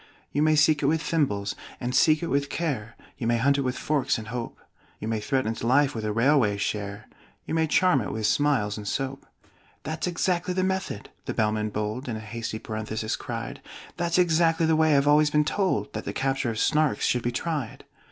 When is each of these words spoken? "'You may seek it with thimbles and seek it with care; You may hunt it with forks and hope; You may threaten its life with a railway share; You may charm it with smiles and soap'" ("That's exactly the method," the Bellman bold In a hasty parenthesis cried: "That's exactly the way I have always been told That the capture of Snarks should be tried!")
"'You 0.31 0.41
may 0.41 0.55
seek 0.55 0.81
it 0.81 0.87
with 0.87 0.99
thimbles 0.99 1.53
and 1.79 1.93
seek 1.93 2.23
it 2.23 2.27
with 2.27 2.49
care; 2.49 2.95
You 3.19 3.27
may 3.27 3.37
hunt 3.37 3.59
it 3.59 3.61
with 3.61 3.77
forks 3.77 4.17
and 4.17 4.29
hope; 4.29 4.57
You 4.97 5.07
may 5.07 5.19
threaten 5.19 5.51
its 5.51 5.63
life 5.63 5.93
with 5.93 6.03
a 6.03 6.11
railway 6.11 6.57
share; 6.57 7.07
You 7.45 7.53
may 7.53 7.67
charm 7.67 8.01
it 8.01 8.11
with 8.11 8.25
smiles 8.25 8.77
and 8.77 8.87
soap'" 8.87 9.27
("That's 9.83 10.07
exactly 10.07 10.55
the 10.55 10.63
method," 10.63 11.11
the 11.25 11.35
Bellman 11.35 11.69
bold 11.69 12.09
In 12.09 12.15
a 12.15 12.19
hasty 12.19 12.57
parenthesis 12.57 13.15
cried: 13.15 13.61
"That's 13.97 14.17
exactly 14.17 14.65
the 14.65 14.75
way 14.75 14.87
I 14.89 14.93
have 14.95 15.07
always 15.07 15.29
been 15.29 15.45
told 15.45 15.93
That 15.93 16.05
the 16.05 16.13
capture 16.13 16.49
of 16.49 16.57
Snarks 16.57 17.03
should 17.05 17.21
be 17.21 17.31
tried!") 17.31 17.83